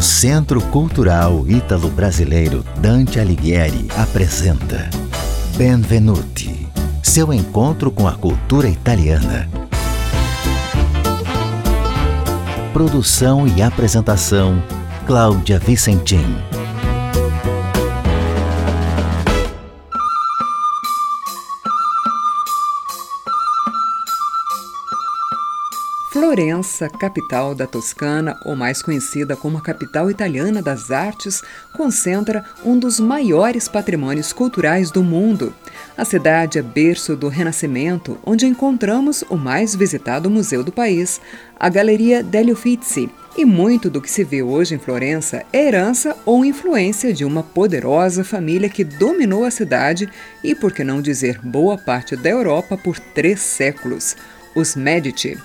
[0.00, 4.88] O Centro Cultural Ítalo-Brasileiro Dante Alighieri apresenta
[5.58, 6.66] Benvenuti,
[7.02, 9.46] seu encontro com a cultura italiana.
[12.72, 14.62] Produção e apresentação
[15.06, 16.24] Cláudia Vicentim.
[26.40, 31.42] Florença, capital da Toscana, ou mais conhecida como a capital italiana das artes,
[31.74, 35.52] concentra um dos maiores patrimônios culturais do mundo.
[35.98, 41.20] A cidade é berço do Renascimento, onde encontramos o mais visitado museu do país,
[41.58, 43.10] a Galeria degli Uffizi.
[43.36, 47.42] E muito do que se vê hoje em Florença é herança ou influência de uma
[47.42, 50.08] poderosa família que dominou a cidade
[50.42, 54.16] e, por que não dizer, boa parte da Europa por três séculos,
[54.54, 55.38] os Medici.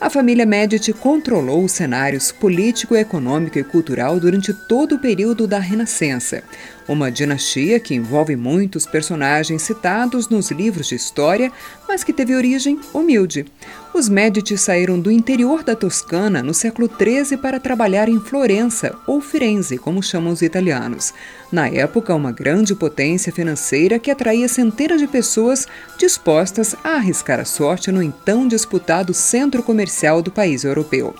[0.00, 5.58] A família Medici controlou os cenários político, econômico e cultural durante todo o período da
[5.58, 6.42] Renascença
[6.90, 11.52] uma dinastia que envolve muitos personagens citados nos livros de história,
[11.86, 13.46] mas que teve origem humilde.
[13.94, 19.20] Os Medici saíram do interior da Toscana no século XIII para trabalhar em Florença, ou
[19.20, 21.14] Firenze, como chamam os italianos.
[21.52, 27.44] Na época, uma grande potência financeira que atraía centenas de pessoas dispostas a arriscar a
[27.44, 31.14] sorte no então disputado centro comercial do país europeu.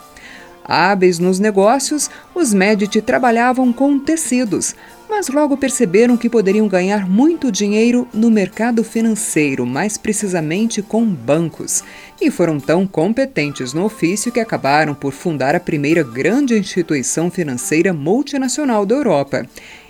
[0.64, 4.74] Hábeis nos negócios, os Medici trabalhavam com tecidos,
[5.10, 11.82] mas logo perceberam que poderiam ganhar muito dinheiro no mercado financeiro, mais precisamente com bancos,
[12.20, 17.92] e foram tão competentes no ofício que acabaram por fundar a primeira grande instituição financeira
[17.92, 19.44] multinacional da Europa.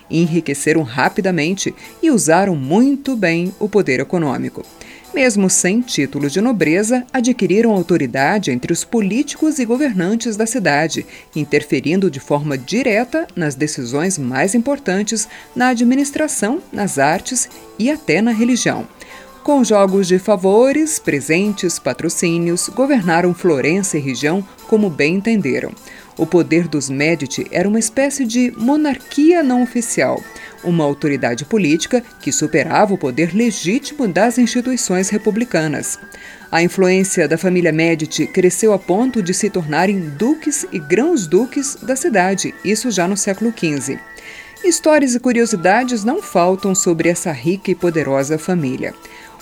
[0.09, 4.65] Enriqueceram rapidamente e usaram muito bem o poder econômico.
[5.13, 12.09] Mesmo sem título de nobreza, adquiriram autoridade entre os políticos e governantes da cidade, interferindo
[12.09, 18.87] de forma direta nas decisões mais importantes na administração, nas artes e até na religião.
[19.43, 25.71] Com jogos de favores, presentes, patrocínios, governaram Florença e região como bem entenderam.
[26.21, 30.23] O poder dos Medici era uma espécie de monarquia não oficial,
[30.63, 35.97] uma autoridade política que superava o poder legítimo das instituições republicanas.
[36.51, 41.95] A influência da família Medici cresceu a ponto de se tornarem duques e grãos-duques da
[41.95, 43.97] cidade, isso já no século XV.
[44.63, 48.93] Histórias e curiosidades não faltam sobre essa rica e poderosa família.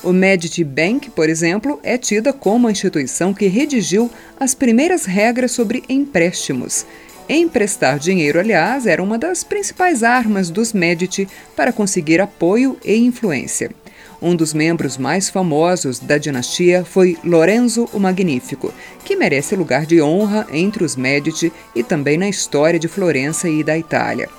[0.02, 5.52] O Medici Bank, por exemplo, é tida como a instituição que redigiu as primeiras regras
[5.52, 6.86] sobre empréstimos.
[7.28, 13.72] Emprestar dinheiro, aliás, era uma das principais armas dos Medici para conseguir apoio e influência.
[14.22, 18.74] Um dos membros mais famosos da dinastia foi Lorenzo o Magnífico,
[19.04, 23.64] que merece lugar de honra entre os Medici e também na história de Florença e
[23.64, 24.30] da Itália.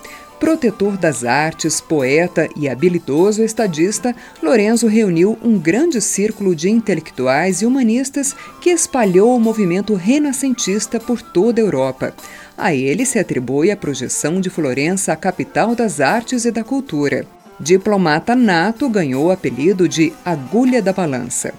[0.41, 7.67] Protetor das artes, poeta e habilidoso estadista, Lorenzo reuniu um grande círculo de intelectuais e
[7.67, 12.15] humanistas que espalhou o movimento renascentista por toda a Europa.
[12.57, 17.27] A ele se atribui a projeção de Florença à capital das artes e da cultura.
[17.61, 21.53] Diplomata nato, ganhou o apelido de Agulha da Balança.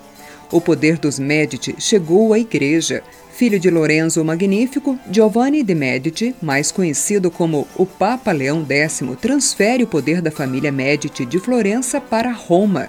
[0.51, 3.03] O poder dos Medici chegou à Igreja.
[3.41, 9.83] Filho de Lorenzo Magnífico, Giovanni de Medici, mais conhecido como o Papa Leão X, transfere
[9.83, 12.87] o poder da família Medici de Florença para Roma.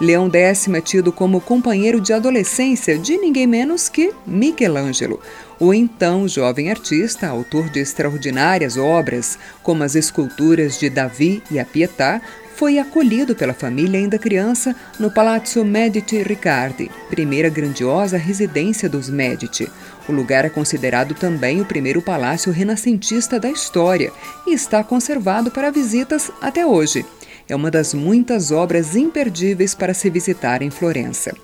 [0.00, 5.20] Leão X é tido como companheiro de adolescência de ninguém menos que Michelangelo,
[5.58, 11.64] o então jovem artista, autor de extraordinárias obras, como as esculturas de Davi e a
[11.64, 12.22] Pietà,
[12.54, 19.68] foi acolhido pela família ainda criança no Palazzo Medici Riccardi, primeira grandiosa residência dos Medici.
[20.08, 24.12] O lugar é considerado também o primeiro palácio renascentista da história
[24.46, 27.04] e está conservado para visitas até hoje.
[27.48, 31.34] É uma das muitas obras imperdíveis para se visitar em Florença.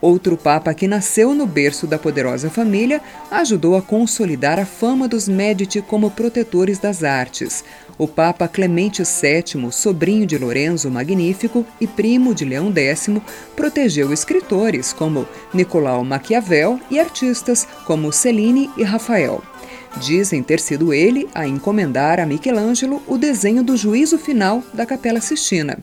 [0.00, 5.28] Outro papa que nasceu no berço da poderosa família ajudou a consolidar a fama dos
[5.28, 7.62] Medici como protetores das artes.
[7.98, 13.10] O Papa Clemente VII, sobrinho de Lorenzo Magnífico e primo de Leão X,
[13.54, 19.49] protegeu escritores como Nicolau Maquiavel e artistas como Cellini e Rafael.
[19.98, 25.20] Dizem ter sido ele a encomendar a Michelangelo o desenho do juízo final da Capela
[25.20, 25.78] Sistina.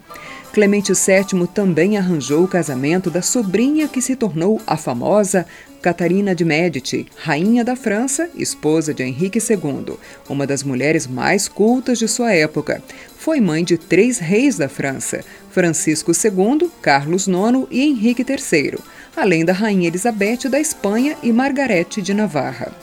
[0.53, 5.45] Clemente VII também arranjou o casamento da sobrinha que se tornou a famosa
[5.81, 11.99] Catarina de Medici, rainha da França, esposa de Henrique II, uma das mulheres mais cultas
[11.99, 12.81] de sua época.
[13.17, 18.79] Foi mãe de três reis da França: Francisco II, Carlos IX e Henrique III,
[19.15, 22.73] além da rainha Elizabeth da Espanha e Margarete de Navarra.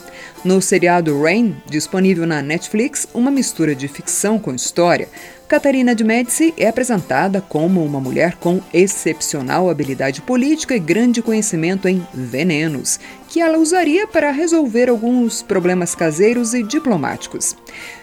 [0.45, 5.09] No seriado Rain, disponível na Netflix, uma mistura de ficção com história,
[5.49, 11.89] Catarina de Médici é apresentada como uma mulher com excepcional habilidade política e grande conhecimento
[11.89, 13.01] em venenos,
[13.35, 17.57] que ela usaria para resolver alguns problemas caseiros e diplomáticos.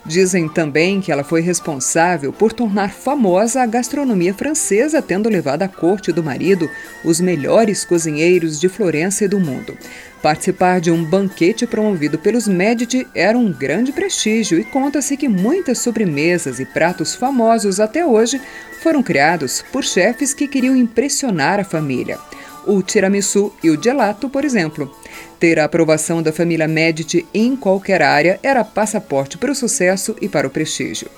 [0.06, 5.70] Dizem também que ela foi responsável por tornar famosa a gastronomia francesa, tendo levado à
[5.70, 6.70] corte do marido
[7.02, 9.78] os melhores cozinheiros de Florença e do mundo.
[10.22, 15.80] Participar de um banquete promovido pelos Medici era um grande prestígio e conta-se que muitas
[15.80, 18.42] sobremesas e pratos famosos até hoje
[18.82, 22.20] foram criados por chefes que queriam impressionar a família.
[22.66, 24.96] O tiramisu e o gelato, por exemplo.
[25.40, 30.30] Ter a aprovação da família Medici em qualquer área era passaporte para o sucesso e
[30.30, 31.10] para o prestígio.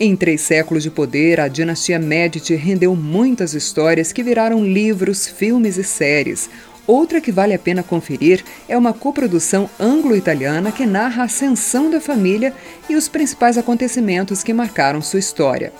[0.00, 5.76] Em três séculos de poder, a dinastia Medici rendeu muitas histórias que viraram livros, filmes
[5.76, 6.50] e séries.
[6.84, 12.00] Outra que vale a pena conferir é uma coprodução anglo-italiana que narra a ascensão da
[12.00, 12.52] família
[12.88, 15.72] e os principais acontecimentos que marcaram sua história.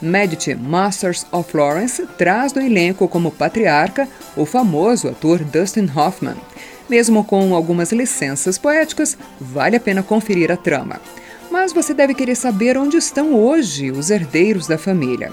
[0.00, 6.36] Medici Masters of Florence traz no elenco como patriarca o famoso ator Dustin Hoffman.
[6.88, 11.00] Mesmo com algumas licenças poéticas, vale a pena conferir a trama.
[11.50, 15.32] Mas você deve querer saber onde estão hoje os herdeiros da família.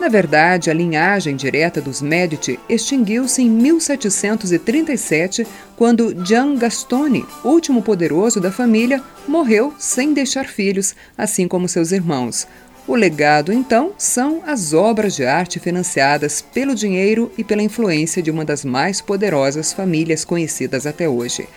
[0.00, 8.40] Na verdade, a linhagem direta dos Medici extinguiu-se em 1737, quando Gian Gastone, último poderoso
[8.40, 12.48] da família, morreu sem deixar filhos, assim como seus irmãos.
[12.86, 18.30] O legado, então, são as obras de arte financiadas pelo dinheiro e pela influência de
[18.30, 21.48] uma das mais poderosas famílias conhecidas até hoje.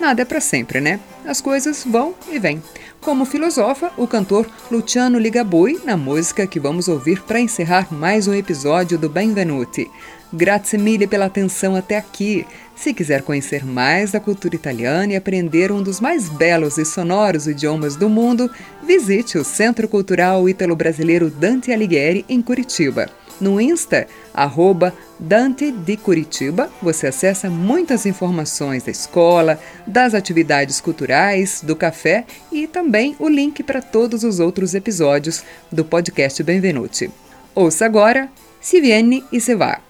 [0.00, 1.00] Nada é para sempre, né?
[1.26, 2.62] As coisas vão e vêm.
[3.00, 8.34] Como filosofa o cantor Luciano Ligabui na música que vamos ouvir para encerrar mais um
[8.34, 9.90] episódio do Benvenuti.
[10.32, 12.46] Grazie mille pela atenção até aqui.
[12.76, 17.46] Se quiser conhecer mais da cultura italiana e aprender um dos mais belos e sonoros
[17.46, 18.50] idiomas do mundo,
[18.84, 23.08] visite o Centro Cultural Ítalo-Brasileiro Dante Alighieri em Curitiba.
[23.40, 31.62] No Insta, arroba Dante de Curitiba, você acessa muitas informações da escola, das atividades culturais,
[31.62, 37.10] do café e também o link para todos os outros episódios do podcast Benvenuti.
[37.54, 38.28] Ouça agora
[38.60, 39.87] Se Viene e Se Va.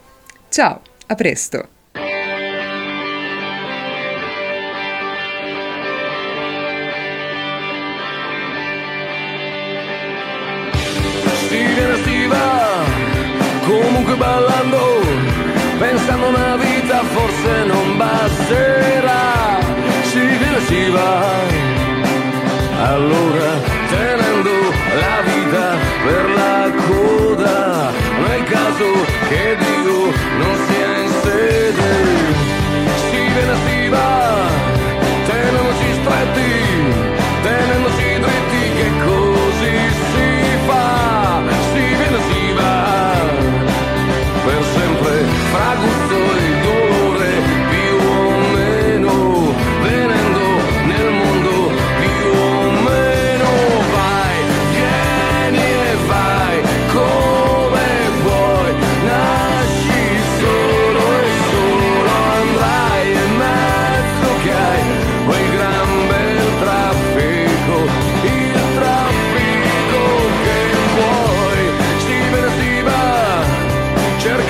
[0.50, 1.68] Tchau, a presto!
[13.68, 15.00] comunque ballando,
[15.78, 19.58] pensando una vita forse non basterà,
[20.04, 20.90] si viene si
[22.80, 23.50] allora
[23.88, 24.50] tenendo
[25.02, 27.90] la vita per la coda,
[28.26, 28.86] nel caso
[29.28, 29.77] che Dio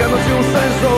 [0.09, 0.98] temos de um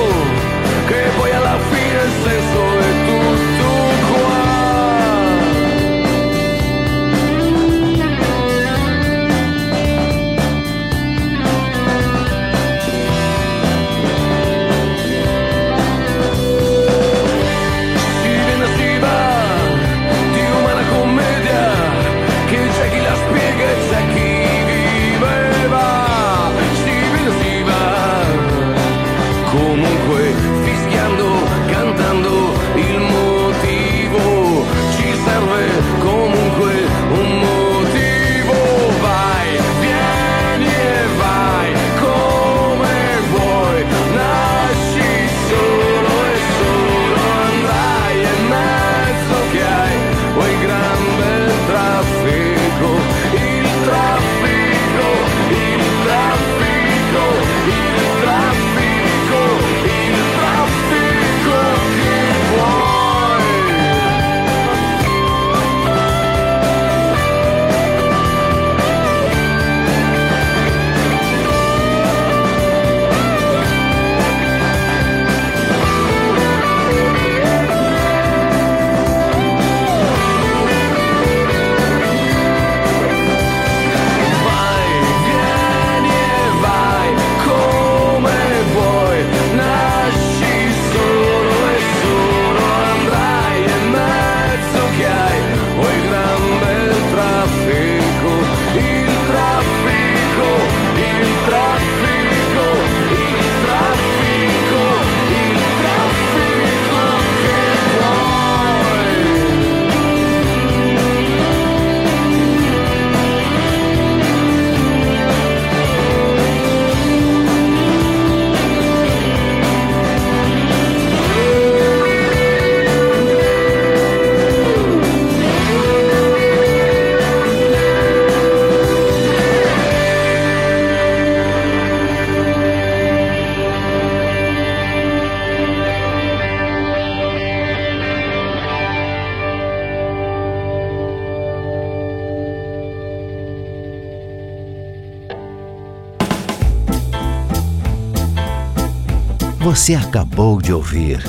[149.70, 151.22] Você acabou de ouvir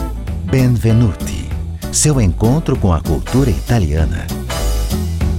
[0.45, 1.47] Benvenuti,
[1.91, 4.25] seu encontro com a cultura italiana.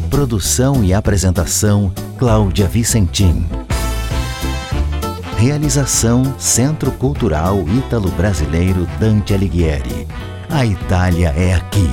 [0.08, 3.44] Produção e apresentação Cláudia Vicentim.
[5.36, 10.06] Realização Centro Cultural Ítalo-Brasileiro Dante Alighieri.
[10.48, 11.90] A Itália é aqui.